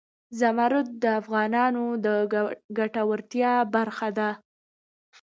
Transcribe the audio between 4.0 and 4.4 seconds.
ده.